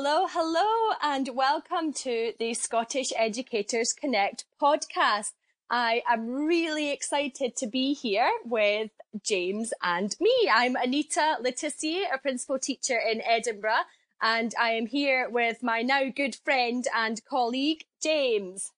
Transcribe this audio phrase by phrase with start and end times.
[0.00, 5.32] Hello, hello, and welcome to the Scottish Educators Connect podcast.
[5.68, 8.92] I am really excited to be here with
[9.24, 10.48] James and me.
[10.48, 13.86] I'm Anita Letitia, a principal teacher in Edinburgh,
[14.22, 18.70] and I am here with my now good friend and colleague, James.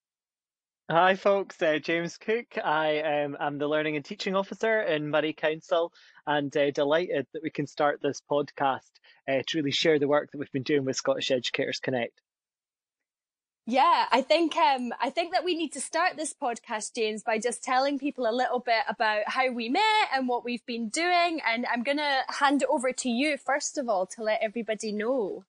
[0.91, 1.61] Hi, folks.
[1.61, 2.57] Uh, James Cook.
[2.65, 5.93] I am um, the Learning and Teaching Officer in Moray Council,
[6.27, 10.31] and uh, delighted that we can start this podcast uh, to really share the work
[10.31, 12.21] that we've been doing with Scottish Educators Connect.
[13.67, 17.39] Yeah, I think um, I think that we need to start this podcast, James, by
[17.39, 21.41] just telling people a little bit about how we met and what we've been doing.
[21.47, 24.93] And I'm going to hand it over to you first of all to let everybody
[24.93, 25.45] know.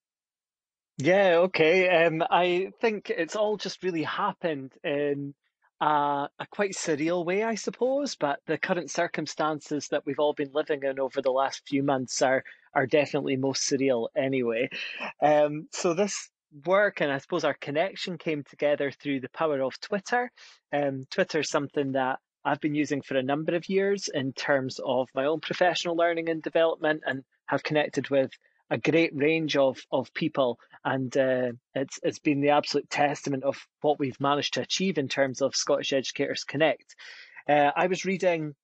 [0.97, 2.05] Yeah, okay.
[2.05, 5.33] Um, I think it's all just really happened in
[5.81, 8.15] a, a quite surreal way, I suppose.
[8.15, 12.21] But the current circumstances that we've all been living in over the last few months
[12.21, 14.69] are are definitely most surreal anyway.
[15.21, 16.29] Um, so this
[16.65, 20.31] work and I suppose our connection came together through the power of Twitter.
[20.71, 24.79] Um, Twitter is something that I've been using for a number of years in terms
[24.83, 28.31] of my own professional learning and development and have connected with
[28.71, 30.57] a great range of, of people.
[30.83, 35.09] And uh, it's, it's been the absolute testament of what we've managed to achieve in
[35.09, 36.95] terms of Scottish Educators Connect.
[37.47, 38.55] Uh, I was reading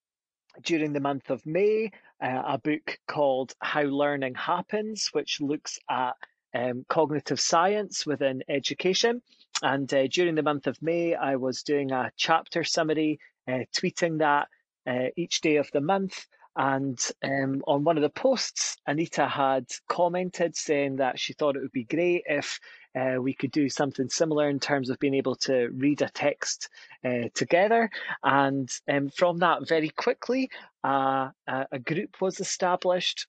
[0.64, 1.92] during the month of May
[2.24, 6.14] uh, a book called How Learning Happens, which looks at
[6.56, 9.22] um, cognitive science within education.
[9.62, 14.20] And uh, during the month of May, I was doing a chapter summary, uh, tweeting
[14.20, 14.48] that
[14.88, 16.26] uh, each day of the month.
[16.58, 21.62] And um, on one of the posts, Anita had commented saying that she thought it
[21.62, 22.60] would be great if
[22.96, 26.70] uh, we could do something similar in terms of being able to read a text
[27.06, 27.92] uh, together.
[28.24, 30.50] And um, from that, very quickly,
[30.84, 33.28] uh, a group was established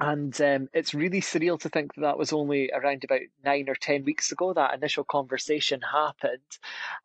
[0.00, 3.76] and um, it's really surreal to think that that was only around about nine or
[3.76, 6.40] 10 weeks ago that initial conversation happened.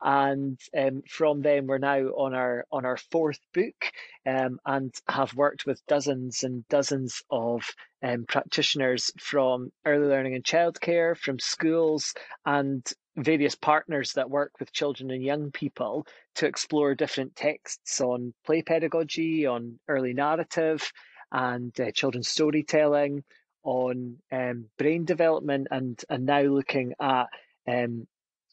[0.02, 3.92] And um, from then, we're now on our, on our fourth book
[4.26, 7.64] um, and have worked with dozens and dozens of
[8.04, 12.14] um, practitioners from early learning and childcare, from schools,
[12.46, 12.86] and
[13.16, 18.62] various partners that work with children and young people to explore different texts on play
[18.62, 20.92] pedagogy, on early narrative,
[21.32, 23.24] and uh, children's storytelling,
[23.64, 27.28] on um, brain development, and and now looking at
[27.68, 28.08] um,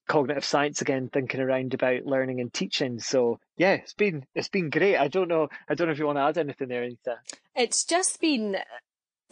[0.07, 2.99] cognitive science again, thinking around about learning and teaching.
[2.99, 4.97] So yeah, it's been it's been great.
[4.97, 7.19] I don't know I don't know if you want to add anything there, Anita.
[7.55, 8.57] It's just been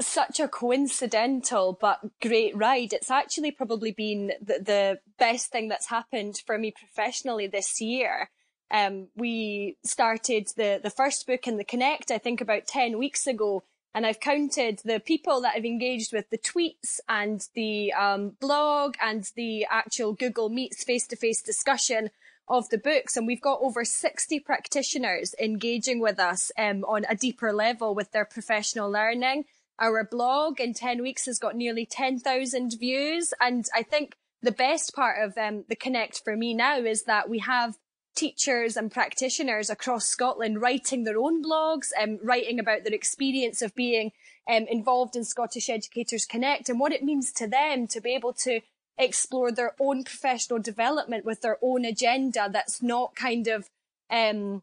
[0.00, 2.92] such a coincidental but great ride.
[2.92, 8.30] It's actually probably been the, the best thing that's happened for me professionally this year.
[8.70, 13.26] Um, we started the, the first book in the Connect, I think about 10 weeks
[13.26, 13.62] ago.
[13.94, 18.96] And I've counted the people that have engaged with the tweets and the um, blog
[19.00, 22.10] and the actual Google Meets face to face discussion
[22.48, 23.16] of the books.
[23.16, 28.10] And we've got over 60 practitioners engaging with us um, on a deeper level with
[28.10, 29.44] their professional learning.
[29.78, 33.32] Our blog in 10 weeks has got nearly 10,000 views.
[33.40, 37.28] And I think the best part of um, the Connect for me now is that
[37.28, 37.76] we have
[38.14, 43.62] teachers and practitioners across Scotland writing their own blogs and um, writing about their experience
[43.62, 44.12] of being
[44.48, 48.32] um, involved in Scottish Educators Connect and what it means to them to be able
[48.32, 48.60] to
[48.96, 53.68] explore their own professional development with their own agenda that's not kind of
[54.10, 54.62] um,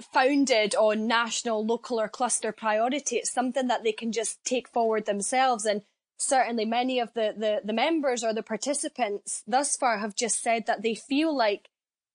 [0.00, 3.16] founded on national, local or cluster priority.
[3.16, 5.64] It's something that they can just take forward themselves.
[5.64, 5.82] And
[6.18, 10.66] certainly many of the, the, the members or the participants thus far have just said
[10.66, 11.68] that they feel like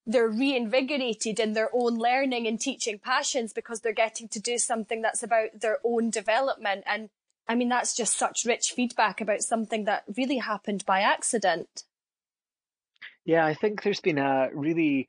[0.06, 5.02] they're reinvigorated in their own learning and teaching passions because they're getting to do something
[5.02, 6.84] that's about their own development.
[6.86, 7.10] And
[7.48, 11.84] I mean, that's just such rich feedback about something that really happened by accident.
[13.24, 15.08] Yeah, I think there's been a really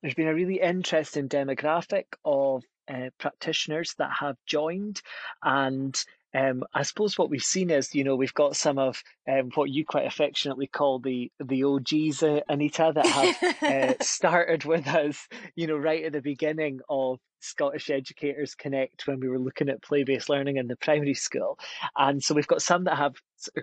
[0.00, 5.00] there's been a really interesting demographic of uh, practitioners that have joined
[5.42, 9.50] and um, I suppose what we've seen is, you know, we've got some of um,
[9.54, 14.86] what you quite affectionately call the the OGs, uh, Anita, that have uh, started with
[14.88, 19.68] us, you know, right at the beginning of Scottish Educators Connect when we were looking
[19.68, 21.58] at play based learning in the primary school,
[21.96, 23.14] and so we've got some that have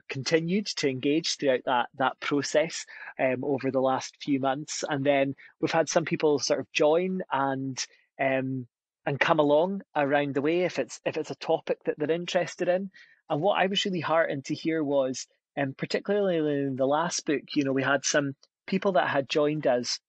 [0.07, 2.85] continued to engage throughout that that process
[3.19, 7.21] um, over the last few months, and then we've had some people sort of join
[7.31, 7.83] and
[8.19, 8.67] um,
[9.05, 12.67] and come along around the way if it's if it's a topic that they're interested
[12.67, 12.91] in.
[13.29, 17.25] And what I was really heartened to hear was, and um, particularly in the last
[17.25, 18.33] book, you know, we had some
[18.67, 19.99] people that had joined us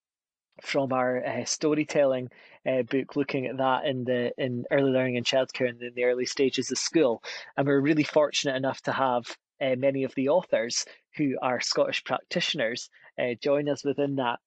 [0.62, 2.28] from our uh, storytelling
[2.66, 6.04] uh, book, looking at that in the in early learning and childcare and in the
[6.04, 7.22] early stages of school,
[7.56, 9.24] and we are really fortunate enough to have
[9.60, 10.84] uh, many of the authors
[11.16, 12.88] who are Scottish practitioners
[13.18, 14.38] uh, join us within that.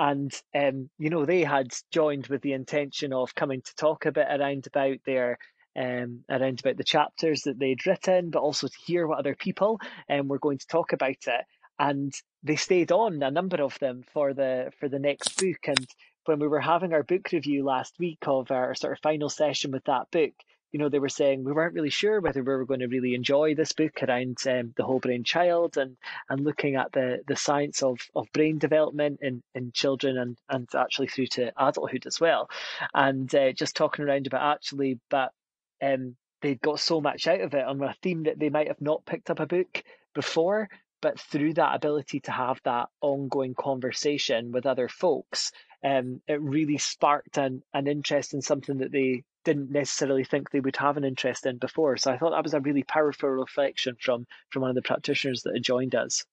[0.00, 4.12] And um, you know, they had joined with the intention of coming to talk a
[4.12, 5.36] bit around about their
[5.76, 9.78] um, around about the chapters that they'd written, but also to hear what other people
[10.08, 11.44] um, were going to talk about it.
[11.78, 15.68] And they stayed on, a number of them, for the for the next book.
[15.68, 15.86] And
[16.24, 19.70] when we were having our book review last week of our sort of final session
[19.70, 20.32] with that book,
[20.72, 23.14] you know, they were saying we weren't really sure whether we were going to really
[23.14, 25.96] enjoy this book around um, the whole brain child and
[26.28, 30.68] and looking at the the science of of brain development in in children and and
[30.74, 32.48] actually through to adulthood as well,
[32.94, 35.32] and uh, just talking around about actually, but
[35.82, 38.80] um, they got so much out of it on a theme that they might have
[38.80, 39.82] not picked up a book
[40.14, 40.68] before,
[41.02, 45.52] but through that ability to have that ongoing conversation with other folks,
[45.84, 50.60] um, it really sparked an, an interest in something that they didn't necessarily think they
[50.60, 51.96] would have an interest in before.
[51.96, 55.42] So I thought that was a really powerful reflection from from one of the practitioners
[55.42, 56.24] that had joined us.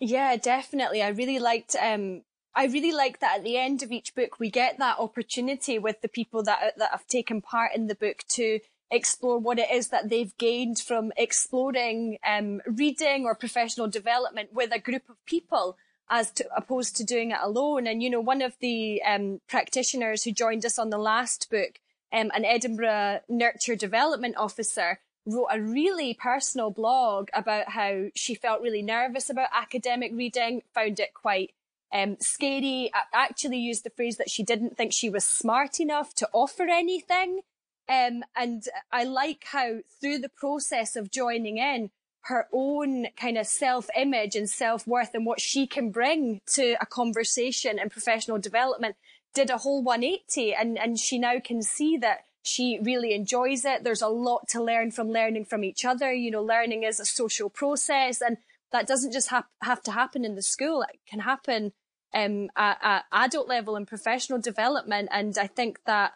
[0.00, 1.02] Yeah, definitely.
[1.02, 2.22] I really liked um
[2.54, 6.00] I really like that at the end of each book we get that opportunity with
[6.00, 8.60] the people that that have taken part in the book to
[8.90, 14.72] explore what it is that they've gained from exploring um, reading or professional development with
[14.72, 15.76] a group of people
[16.08, 17.86] as to, opposed to doing it alone.
[17.86, 21.80] And, you know, one of the um, practitioners who joined us on the last book
[22.16, 28.62] um, an Edinburgh Nurture Development Officer, wrote a really personal blog about how she felt
[28.62, 31.52] really nervous about academic reading, found it quite
[31.92, 36.28] um, scary, actually used the phrase that she didn't think she was smart enough to
[36.32, 37.40] offer anything.
[37.88, 41.90] Um, and I like how through the process of joining in,
[42.22, 46.76] her own kind of self image and self worth and what she can bring to
[46.80, 48.96] a conversation and professional development
[49.36, 53.84] did a whole 180 and, and she now can see that she really enjoys it.
[53.84, 56.10] There's a lot to learn from learning from each other.
[56.12, 58.38] You know, learning is a social process and
[58.72, 60.82] that doesn't just ha- have to happen in the school.
[60.82, 61.72] It can happen
[62.14, 65.10] um, at, at adult level and professional development.
[65.12, 66.14] And I think that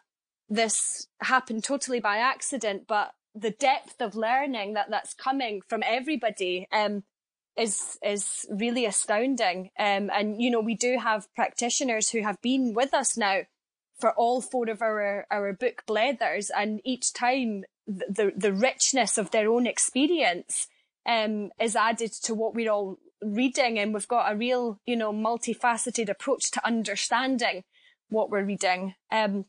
[0.49, 6.67] this happened totally by accident, but the depth of learning that that's coming from everybody
[6.73, 7.05] um,
[7.57, 9.71] is is really astounding.
[9.79, 13.41] Um, and you know, we do have practitioners who have been with us now
[13.99, 19.31] for all four of our our book blethers, and each time the the richness of
[19.31, 20.69] their own experience
[21.07, 25.13] um, is added to what we're all reading, and we've got a real you know
[25.13, 27.65] multifaceted approach to understanding
[28.09, 28.95] what we're reading.
[29.13, 29.45] Um,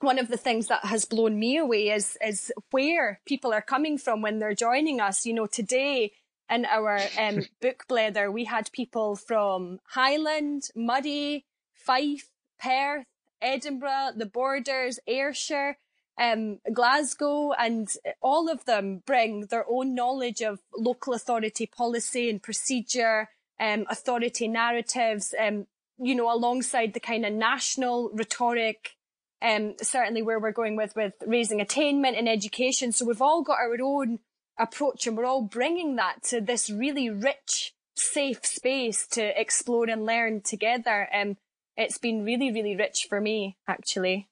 [0.00, 3.98] one of the things that has blown me away is is where people are coming
[3.98, 5.24] from when they're joining us.
[5.24, 6.12] You know, today
[6.52, 11.44] in our um, book blether, we had people from Highland, Moray,
[11.74, 13.06] Fife, Perth,
[13.40, 15.78] Edinburgh, the Borders, Ayrshire,
[16.20, 17.88] um, Glasgow, and
[18.20, 23.28] all of them bring their own knowledge of local authority policy and procedure,
[23.58, 25.66] um, authority narratives, um,
[25.98, 28.96] you know, alongside the kind of national rhetoric,
[29.40, 32.92] um, certainly where we're going with, with raising attainment in education.
[32.92, 34.20] So we've all got our own
[34.62, 40.06] approach and we're all bringing that to this really rich, safe space to explore and
[40.06, 41.08] learn together.
[41.14, 41.36] Um,
[41.76, 44.28] it's been really, really rich for me, actually.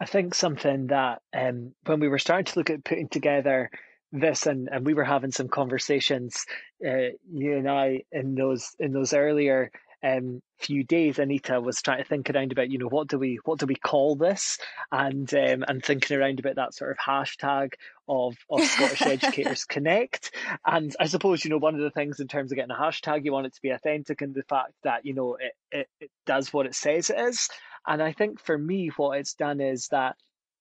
[0.00, 3.70] I think something that um, when we were starting to look at putting together
[4.10, 6.44] this and, and we were having some conversations,
[6.86, 9.70] uh, you and I in those in those earlier
[10.02, 13.38] um, few days, Anita was trying to think around about, you know, what do we
[13.44, 14.58] what do we call this,
[14.90, 17.74] and um, and thinking around about that sort of hashtag
[18.08, 20.34] of of Scottish Educators Connect.
[20.66, 23.24] And I suppose you know one of the things in terms of getting a hashtag,
[23.24, 26.10] you want it to be authentic, and the fact that you know it, it, it
[26.26, 27.48] does what it says it is.
[27.86, 30.16] And I think for me, what it's done is that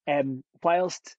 [0.07, 1.15] um, whilst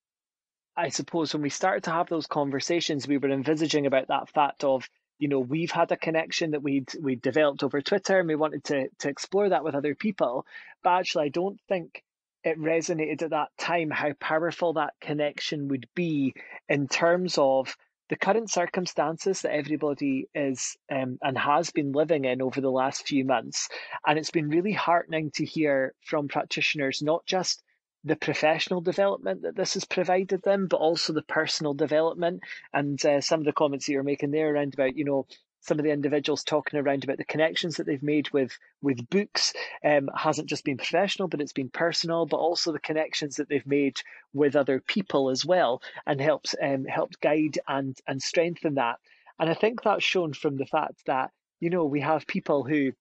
[0.77, 4.65] I suppose when we started to have those conversations, we were envisaging about that fact
[4.65, 4.89] of
[5.23, 8.65] you know we've had a connection that we'd we developed over Twitter and we wanted
[8.65, 10.45] to to explore that with other people.
[10.83, 12.03] But actually, I don't think
[12.43, 16.35] it resonated at that time how powerful that connection would be
[16.69, 17.77] in terms of
[18.09, 23.07] the current circumstances that everybody is um, and has been living in over the last
[23.07, 23.69] few months.
[24.05, 27.63] And it's been really heartening to hear from practitioners, not just
[28.05, 32.43] the professional development that this has provided them, but also the personal development.
[32.73, 35.27] And uh, some of the comments that you're making there around about, you know,
[35.63, 39.53] some of the individuals talking around about the connections that they've made with with books
[39.85, 43.67] um, hasn't just been professional, but it's been personal, but also the connections that they've
[43.67, 43.97] made
[44.33, 48.99] with other people as well, and helps um, helped guide and and strengthen that.
[49.39, 51.31] And I think that's shown from the fact that
[51.61, 52.93] you know we have people who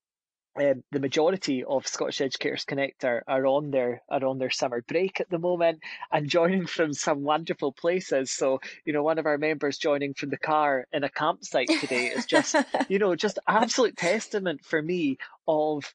[0.56, 4.82] um, the majority of Scottish Educators Connect are, are on their are on their summer
[4.82, 5.80] break at the moment
[6.10, 8.30] and joining from some wonderful places.
[8.30, 12.06] So, you know, one of our members joining from the car in a campsite today
[12.06, 12.54] is just,
[12.88, 15.16] you know, just absolute testament for me
[15.48, 15.92] of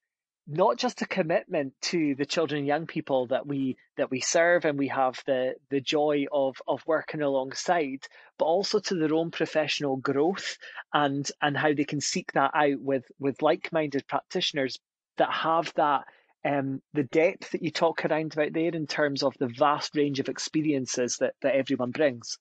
[0.48, 4.63] not just a commitment to the children and young people that we that we serve
[4.63, 8.00] and we have the the joy of of working alongside
[8.39, 10.58] but also to their own professional growth
[10.94, 14.80] and and how they can seek that out with with like-minded practitioners
[15.18, 16.06] that have that
[16.46, 20.20] um, the depth that you talk around about there in terms of the vast range
[20.20, 22.38] of experiences that, that everyone brings.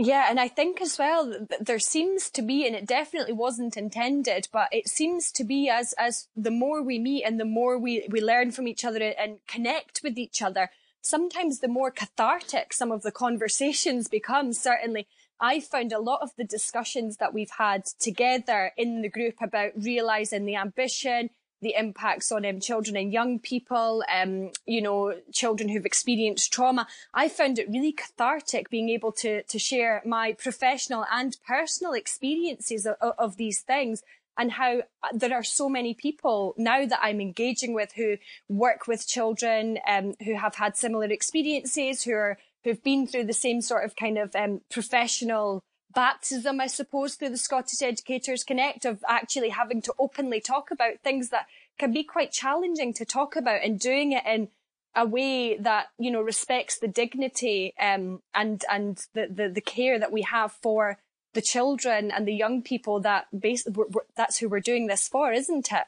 [0.00, 4.46] Yeah, and I think as well there seems to be, and it definitely wasn't intended,
[4.52, 8.06] but it seems to be as as the more we meet and the more we
[8.08, 12.92] we learn from each other and connect with each other, sometimes the more cathartic some
[12.92, 14.52] of the conversations become.
[14.52, 15.08] Certainly,
[15.40, 19.72] I found a lot of the discussions that we've had together in the group about
[19.76, 25.68] realizing the ambition, the impacts on um, children and young people, um, you know, children
[25.68, 26.86] who've experienced trauma.
[27.12, 32.86] I found it really cathartic being able to to share my professional and personal experiences
[32.86, 34.02] of, of these things
[34.38, 38.16] and how uh, there are so many people now that I'm engaging with who
[38.48, 43.32] work with children um, who have had similar experiences, who are who've been through the
[43.32, 45.62] same sort of kind of um, professional
[45.94, 51.00] baptism, I suppose, through the Scottish Educators Connect of actually having to openly talk about
[51.02, 51.46] things that
[51.78, 54.48] can be quite challenging to talk about and doing it in
[54.94, 59.98] a way that, you know, respects the dignity um, and and the, the, the care
[59.98, 60.98] that we have for
[61.34, 63.84] the children and the young people that basically
[64.16, 65.84] that's who we're doing this for, isn't it?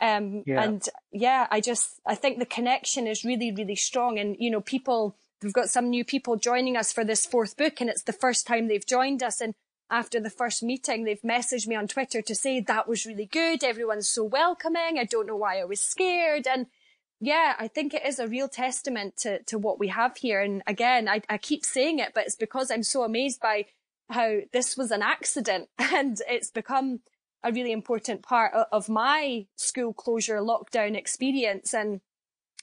[0.00, 0.62] Um, yeah.
[0.62, 4.60] And yeah, I just I think the connection is really really strong, and you know
[4.60, 8.12] people we've got some new people joining us for this fourth book and it's the
[8.12, 9.40] first time they've joined us.
[9.40, 9.54] And
[9.90, 13.64] after the first meeting they've messaged me on twitter to say that was really good.
[13.64, 14.98] Everyone's so welcoming.
[14.98, 16.46] I don't know why i was scared.
[16.46, 16.66] And
[17.20, 20.40] yeah i think it is a real testament to to what we have here.
[20.40, 23.66] And again i, I keep saying it but it's because i'm so amazed by
[24.10, 25.68] how this was an accident.
[25.78, 27.00] And it's become
[27.42, 31.72] a really important part of my school closure lockdown experience.
[31.72, 32.00] And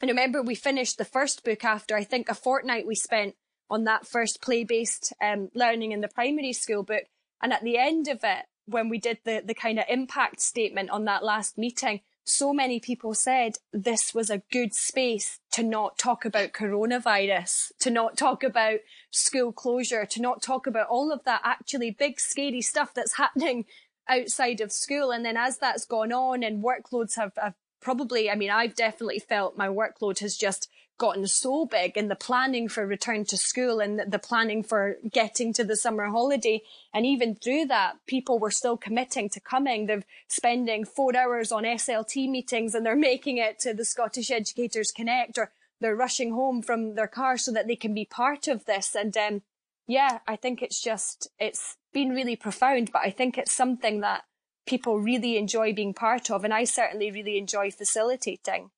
[0.02, 3.36] and remember, we finished the first book after I think a fortnight we spent
[3.70, 7.04] on that first play based um, learning in the primary school book.
[7.42, 10.90] And at the end of it, when we did the, the kind of impact statement
[10.90, 15.98] on that last meeting, so many people said this was a good space to not
[15.98, 18.80] talk about coronavirus, to not talk about
[19.12, 23.66] school closure, to not talk about all of that actually big, scary stuff that's happening
[24.10, 25.12] outside of school.
[25.12, 27.54] And then as that's gone on and workloads have, have
[27.86, 32.15] probably, I mean, I've definitely felt my workload has just gotten so big and the
[32.15, 36.63] planning for return to school and the planning for getting to the summer holiday.
[36.96, 39.86] And even through that, people were still committing to coming.
[39.86, 44.92] They're spending four hours on SLT meetings and they're making it to the Scottish Educators
[44.92, 48.65] Connect or they're rushing home from their car so that they can be part of
[48.65, 48.96] this.
[48.96, 49.44] And, um,
[49.86, 54.24] yeah, I think it's just, it's been really profound, but I think it's something that
[54.66, 56.44] people really enjoy being part of.
[56.44, 58.72] And I certainly really enjoy facilitating.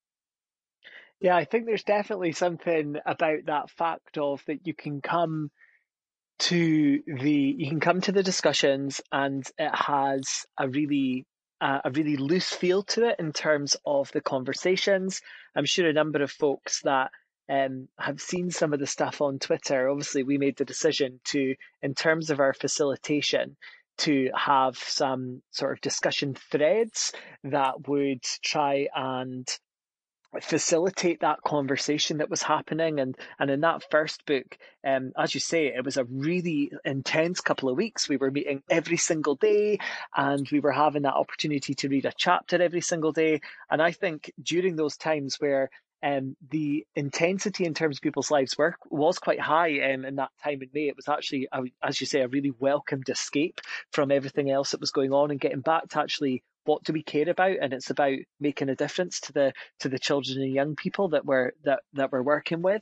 [1.20, 5.50] Yeah, I think there's definitely something about that fact of that you can come
[6.40, 11.26] to the you can come to the discussions and it has a really
[11.60, 15.22] uh, a really loose feel to it in terms of the conversations.
[15.56, 17.10] I'm sure a number of folks that
[17.50, 19.90] um, have seen some of the stuff on Twitter.
[19.90, 23.56] Obviously, we made the decision to, in terms of our facilitation,
[24.00, 27.12] to have some sort of discussion threads
[27.44, 29.48] that would try and
[30.42, 33.00] facilitate that conversation that was happening.
[33.00, 37.42] And and in that first book um as you say it was a really intense
[37.42, 38.10] couple of weeks.
[38.10, 39.80] We were meeting every single day
[40.16, 43.40] and we were having that opportunity to read a chapter every single day.
[43.72, 45.70] And i think during those times where
[46.04, 50.32] um, the intensity in terms of people's lives work was quite high um, in that
[50.44, 50.88] time in May.
[50.88, 51.48] It was actually,
[51.84, 53.62] as you say, a really welcomed escape
[53.92, 57.02] from everything else that was going on and getting back to actually what do we
[57.02, 60.76] care about, and it's about making a difference to the to the children and young
[60.76, 62.82] people that we're that that we're working with.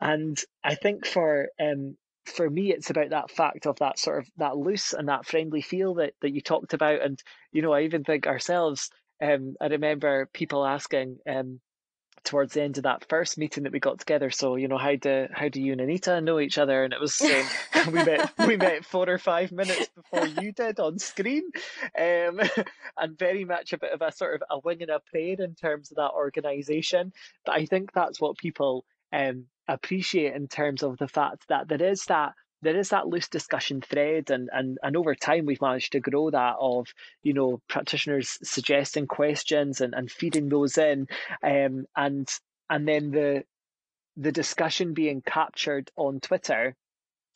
[0.00, 4.28] And I think for um, for me, it's about that fact of that sort of
[4.36, 7.02] that loose and that friendly feel that that you talked about.
[7.02, 7.20] And
[7.52, 8.90] you know, I even think ourselves.
[9.20, 11.60] Um, I remember people asking, um,
[12.28, 14.30] towards the end of that first meeting that we got together.
[14.30, 16.84] So you know, how do how do you and Anita know each other?
[16.84, 17.46] And it was um,
[17.92, 21.44] we met we met four or five minutes before you did on screen,
[21.98, 22.40] um,
[22.98, 25.54] and very much a bit of a sort of a wing and a prayer in
[25.54, 27.12] terms of that organisation.
[27.46, 31.82] But I think that's what people um, appreciate in terms of the fact that there
[31.82, 35.92] is that there is that loose discussion thread and, and and over time we've managed
[35.92, 36.88] to grow that of
[37.22, 41.06] you know practitioners suggesting questions and, and feeding those in
[41.42, 42.28] um, and
[42.70, 43.44] and then the
[44.16, 46.74] the discussion being captured on Twitter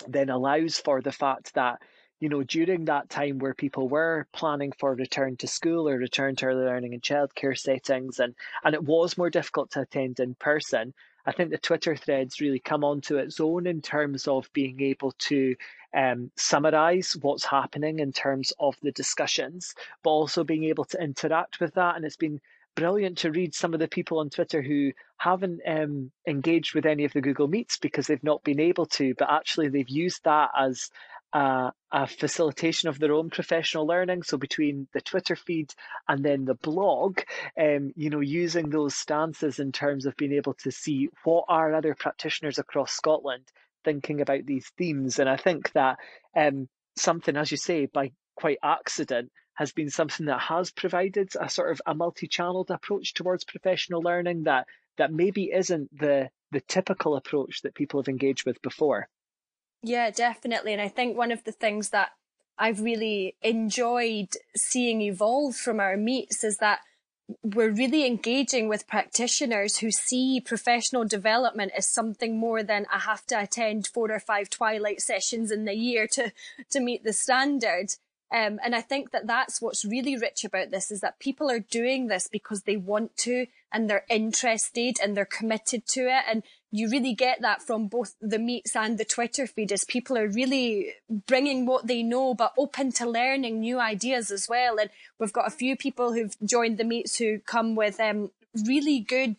[0.08, 1.80] then allows for the fact that
[2.18, 6.34] you know during that time where people were planning for return to school or return
[6.36, 10.34] to early learning and childcare settings and and it was more difficult to attend in
[10.34, 10.92] person
[11.24, 15.12] I think the Twitter threads really come onto its own in terms of being able
[15.12, 15.54] to
[15.94, 21.60] um, summarize what's happening in terms of the discussions, but also being able to interact
[21.60, 21.96] with that.
[21.96, 22.40] And it's been
[22.74, 27.04] brilliant to read some of the people on Twitter who haven't um, engaged with any
[27.04, 30.50] of the Google Meets because they've not been able to, but actually they've used that
[30.58, 30.90] as
[31.32, 34.22] a, a, facilitation of their own professional learning.
[34.22, 35.72] So between the Twitter feed
[36.08, 37.20] and then the blog,
[37.58, 41.74] um, you know, using those stances in terms of being able to see what are
[41.74, 43.44] other practitioners across Scotland
[43.84, 45.18] thinking about these themes.
[45.18, 45.98] And I think that
[46.36, 51.48] um, something, as you say, by quite accident, has been something that has provided a
[51.48, 54.66] sort of a multi-channeled approach towards professional learning that
[54.98, 59.08] that maybe isn't the the typical approach that people have engaged with before.
[59.82, 60.72] Yeah, definitely.
[60.72, 62.10] And I think one of the things that
[62.58, 66.80] I've really enjoyed seeing evolve from our meets is that
[67.42, 73.26] we're really engaging with practitioners who see professional development as something more than I have
[73.26, 76.32] to attend four or five twilight sessions in the year to,
[76.70, 77.94] to meet the standard.
[78.32, 81.60] Um, and I think that that's what's really rich about this is that people are
[81.60, 86.24] doing this because they want to and they're interested and they're committed to it.
[86.26, 90.16] And you really get that from both the meets and the Twitter feed as people
[90.16, 90.94] are really
[91.26, 94.78] bringing what they know, but open to learning new ideas as well.
[94.78, 98.30] And we've got a few people who've joined the meets who come with um,
[98.66, 99.36] really good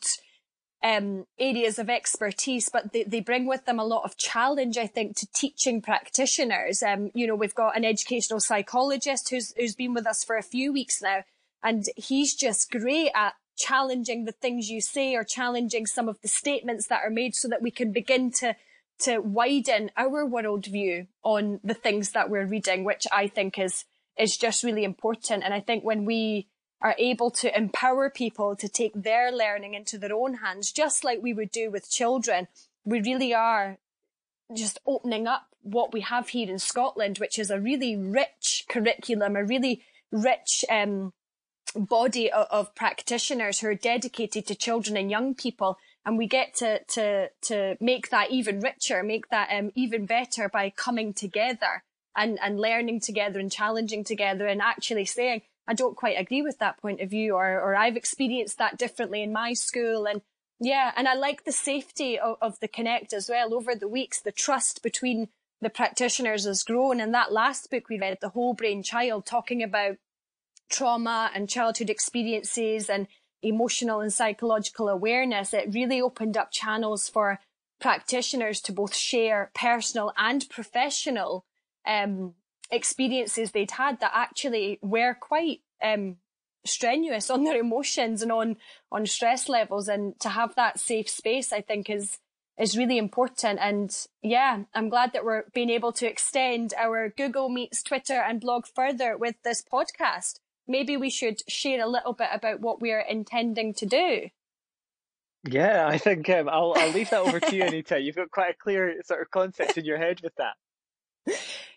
[0.83, 4.87] um, areas of expertise, but they, they bring with them a lot of challenge, I
[4.87, 6.83] think, to teaching practitioners.
[6.83, 10.43] Um, you know, we've got an educational psychologist who's, who's been with us for a
[10.43, 11.23] few weeks now,
[11.63, 16.27] and he's just great at challenging the things you say or challenging some of the
[16.27, 18.55] statements that are made so that we can begin to
[18.99, 23.85] to widen our worldview on the things that we're reading, which I think is
[24.17, 25.43] is just really important.
[25.43, 26.47] And I think when we
[26.83, 31.23] are able to empower people to take their learning into their own hands, just like
[31.23, 32.47] we would do with children,
[32.83, 33.77] we really are
[34.53, 39.37] just opening up what we have here in Scotland, which is a really rich curriculum,
[39.37, 41.13] a really rich um,
[41.73, 45.77] body of, of, practitioners who are dedicated to children and young people.
[46.05, 50.49] And we get to, to, to make that even richer, make that um, even better
[50.49, 51.83] by coming together
[52.15, 56.59] and, and learning together and challenging together and actually saying, I don't quite agree with
[56.59, 60.05] that point of view or, or I've experienced that differently in my school.
[60.05, 60.21] And
[60.59, 64.21] yeah, and I like the safety of, of the connect as well over the weeks,
[64.21, 65.29] the trust between
[65.61, 66.99] the practitioners has grown.
[66.99, 69.97] And that last book we read, The Whole Brain Child, talking about
[70.69, 73.07] trauma and childhood experiences and
[73.41, 77.39] emotional and psychological awareness, it really opened up channels for
[77.79, 81.45] practitioners to both share personal and professional
[81.85, 82.33] um,
[82.73, 86.17] experiences they'd had that actually were quite um,
[86.65, 88.57] strenuous on their emotions and on
[88.91, 92.19] on stress levels and to have that safe space i think is
[92.57, 97.49] is really important and yeah i'm glad that we're being able to extend our google
[97.49, 102.29] meets twitter and blog further with this podcast maybe we should share a little bit
[102.31, 104.29] about what we're intending to do.
[105.45, 107.99] Yeah, I think um, I'll I'll leave that over to you, Anita.
[107.99, 110.53] You've got quite a clear sort of concept in your head with that.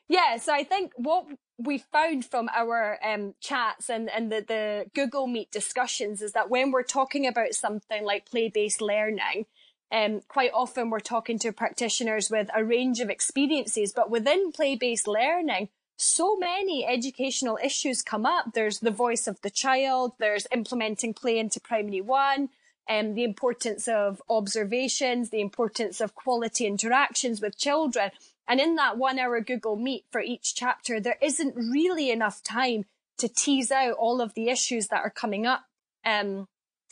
[0.09, 1.27] Yeah, so I think what
[1.59, 6.51] we found from our um, chats and, and the, the Google Meet discussions is that
[6.51, 9.47] when we're talking about something like play based learning,
[9.90, 14.77] um, quite often we're talking to practitioners with a range of experiences, but within play
[14.77, 18.53] based learning, so many educational issues come up.
[18.53, 22.51] There's the voice of the child, there's implementing play into primary one,
[22.88, 28.11] um, the importance of observations, the importance of quality interactions with children.
[28.48, 32.85] And in that one hour Google Meet for each chapter, there isn't really enough time
[33.18, 35.64] to tease out all of the issues that are coming up.
[36.04, 36.48] Um,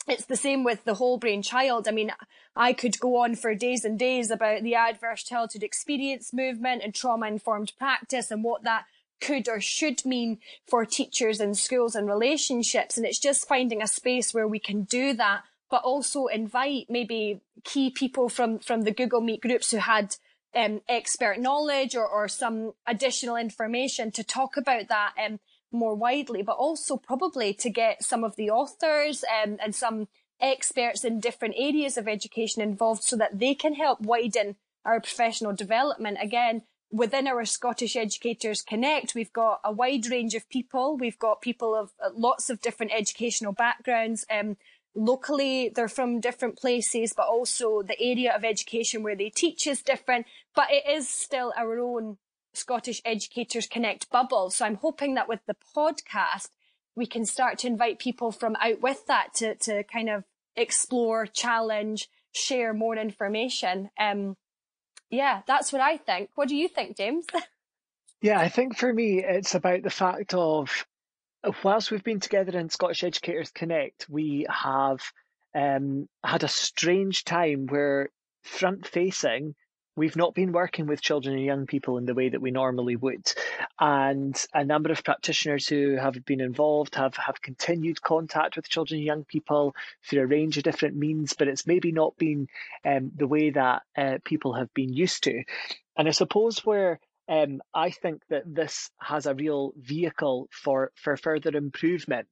[0.07, 1.87] it's the same with the whole brain child.
[1.87, 2.11] I mean,
[2.55, 6.93] I could go on for days and days about the adverse childhood experience movement and
[6.93, 8.85] trauma informed practice and what that
[9.21, 12.97] could or should mean for teachers and schools and relationships.
[12.97, 17.41] And it's just finding a space where we can do that, but also invite maybe
[17.63, 20.15] key people from, from the Google Meet groups who had
[20.55, 25.39] um, expert knowledge or, or some additional information to talk about that um,
[25.71, 30.07] more widely, but also probably to get some of the authors um, and some
[30.39, 35.53] experts in different areas of education involved so that they can help widen our professional
[35.53, 36.17] development.
[36.21, 40.97] Again, within our Scottish Educators Connect, we've got a wide range of people.
[40.97, 44.25] We've got people of lots of different educational backgrounds.
[44.29, 44.57] Um,
[44.95, 49.81] locally, they're from different places, but also the area of education where they teach is
[49.81, 50.25] different.
[50.55, 52.17] But it is still our own
[52.53, 54.49] Scottish Educators Connect bubble.
[54.49, 56.49] So I'm hoping that with the podcast,
[56.95, 60.23] we can start to invite people from out with that to, to kind of
[60.55, 63.89] explore, challenge, share more information.
[63.99, 64.37] Um,
[65.09, 66.29] yeah, that's what I think.
[66.35, 67.25] What do you think, James?
[68.21, 70.85] yeah, I think for me, it's about the fact of
[71.63, 75.01] whilst we've been together in Scottish Educators Connect, we have
[75.53, 78.09] um, had a strange time where
[78.43, 79.55] front facing
[79.95, 82.95] we've not been working with children and young people in the way that we normally
[82.95, 83.31] would.
[83.79, 88.97] And a number of practitioners who have been involved have, have continued contact with children
[88.97, 92.47] and young people through a range of different means, but it's maybe not been
[92.83, 95.43] um, the way that uh, people have been used to.
[95.97, 101.17] And I suppose where um, I think that this has a real vehicle for, for
[101.17, 102.27] further improvement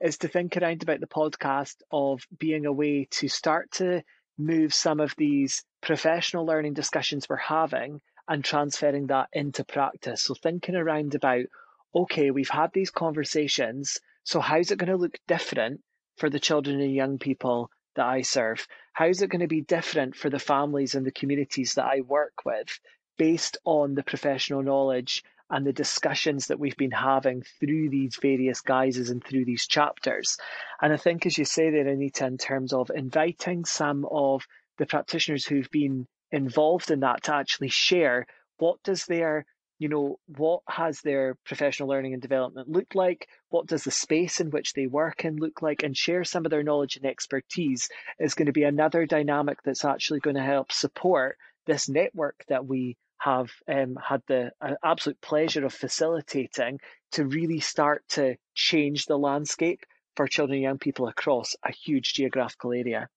[0.00, 4.02] is to think around about the podcast of being a way to start to
[4.38, 10.22] move some of these professional learning discussions we're having and transferring that into practice.
[10.22, 11.46] So thinking around about,
[11.94, 13.98] okay, we've had these conversations.
[14.22, 15.80] So how's it going to look different
[16.16, 18.66] for the children and young people that I serve?
[18.92, 22.44] How's it going to be different for the families and the communities that I work
[22.44, 22.78] with
[23.18, 28.60] based on the professional knowledge and the discussions that we've been having through these various
[28.60, 30.36] guises and through these chapters.
[30.80, 34.86] And I think, as you say there, Anita, in terms of inviting some of the
[34.86, 38.26] practitioners who've been involved in that to actually share
[38.58, 39.46] what does their
[39.78, 44.40] you know what has their professional learning and development looked like what does the space
[44.40, 47.88] in which they work in look like and share some of their knowledge and expertise
[48.18, 52.66] is going to be another dynamic that's actually going to help support this network that
[52.66, 56.80] we have um, had the uh, absolute pleasure of facilitating
[57.12, 59.84] to really start to change the landscape
[60.16, 63.08] for children and young people across a huge geographical area.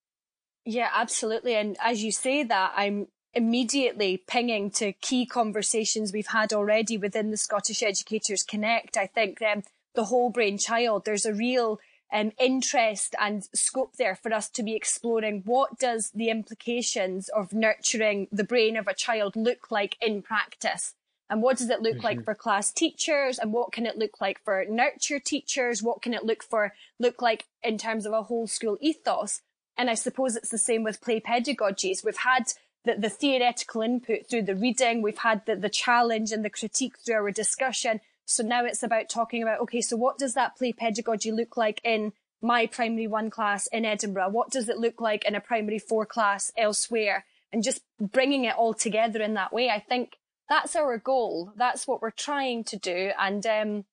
[0.64, 1.56] Yeah, absolutely.
[1.56, 7.30] And as you say that, I'm immediately pinging to key conversations we've had already within
[7.30, 8.96] the Scottish Educators Connect.
[8.96, 9.62] I think um,
[9.94, 11.80] the whole brain child, there's a real
[12.12, 17.52] um, interest and scope there for us to be exploring what does the implications of
[17.52, 20.94] nurturing the brain of a child look like in practice
[21.30, 22.04] and what does it look mm-hmm.
[22.04, 26.12] like for class teachers and what can it look like for nurture teachers what can
[26.12, 29.40] it look for look like in terms of a whole school ethos
[29.76, 32.04] and I suppose it's the same with play pedagogies.
[32.04, 32.52] We've had
[32.84, 36.98] the, the theoretical input through the reading, we've had the, the challenge and the critique
[36.98, 38.00] through our discussion.
[38.24, 41.80] So now it's about talking about, okay, so what does that play pedagogy look like
[41.84, 44.30] in my primary one class in Edinburgh?
[44.30, 47.24] What does it look like in a primary four class elsewhere?
[47.52, 49.68] And just bringing it all together in that way.
[49.68, 50.16] I think
[50.48, 51.52] that's our goal.
[51.56, 53.10] That's what we're trying to do.
[53.18, 53.84] And um,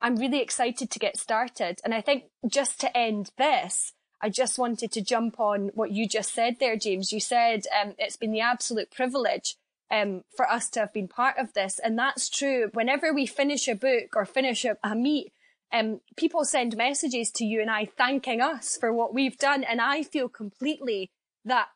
[0.00, 1.80] I'm really excited to get started.
[1.84, 6.08] And I think just to end this, I just wanted to jump on what you
[6.08, 7.12] just said there, James.
[7.12, 9.56] You said um, it's been the absolute privilege
[9.94, 11.78] um, for us to have been part of this.
[11.78, 12.70] And that's true.
[12.72, 15.32] Whenever we finish a book or finish a, a meet,
[15.72, 19.64] um, people send messages to you and I thanking us for what we've done.
[19.64, 21.10] And I feel completely
[21.44, 21.68] that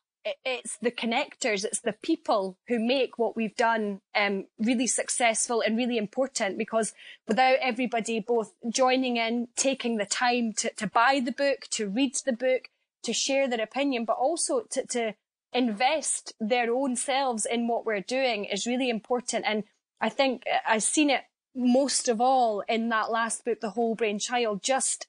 [0.44, 5.76] it's the connectors, it's the people who make what we've done um, really successful and
[5.76, 6.92] really important because
[7.26, 12.14] without everybody both joining in, taking the time to, to buy the book, to read
[12.26, 12.68] the book,
[13.04, 15.14] to share their opinion, but also to, to
[15.52, 19.44] invest their own selves in what we're doing is really important.
[19.46, 19.64] And
[20.00, 21.22] I think I've seen it
[21.54, 25.06] most of all in that last book, The Whole Brain Child, just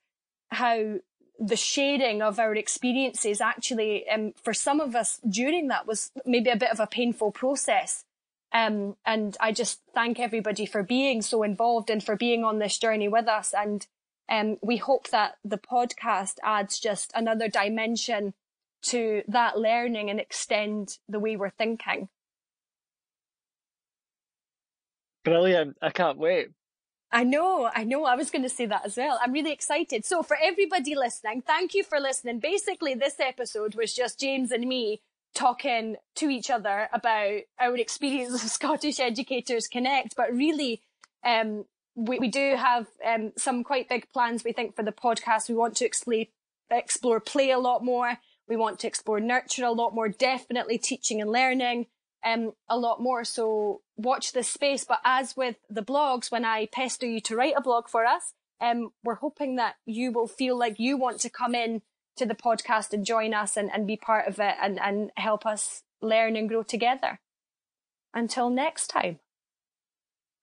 [0.50, 0.96] how
[1.40, 6.50] the sharing of our experiences actually, um, for some of us during that was maybe
[6.50, 8.04] a bit of a painful process.
[8.52, 12.78] Um, and I just thank everybody for being so involved and for being on this
[12.78, 13.54] journey with us.
[13.56, 13.86] And
[14.28, 18.34] um, we hope that the podcast adds just another dimension
[18.82, 22.10] to that learning and extend the way we're thinking.
[25.24, 25.78] Brilliant.
[25.82, 26.50] I can't wait.
[27.12, 28.06] I know, I know.
[28.06, 29.20] I was going to say that as well.
[29.22, 30.06] I'm really excited.
[30.06, 32.40] So for everybody listening, thank you for listening.
[32.40, 35.02] Basically, this episode was just James and me
[35.34, 40.82] talking to each other about our experience of Scottish Educators Connect, but really,
[41.24, 41.66] um,
[41.96, 45.50] we, we do have um, some quite big plans, we think, for the podcast.
[45.50, 46.26] We want to explore,
[46.70, 48.18] explore play a lot more.
[48.50, 51.86] We want to explore nurture a lot more, definitely teaching and learning
[52.26, 53.24] um, a lot more.
[53.24, 54.84] So watch this space.
[54.84, 58.34] But as with the blogs, when I pester you to write a blog for us,
[58.60, 61.82] um, we're hoping that you will feel like you want to come in
[62.18, 65.46] to the podcast and join us and, and be part of it and, and help
[65.46, 67.20] us learn and grow together.
[68.14, 69.20] Until next time.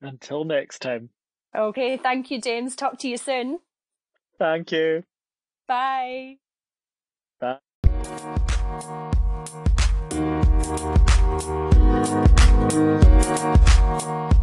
[0.00, 1.10] Until next time.
[1.54, 2.76] Okay, thank you, James.
[2.76, 3.58] Talk to you soon.
[4.38, 5.02] Thank you.
[5.66, 6.36] Bye.
[8.18, 8.40] Thank
[14.30, 14.35] you.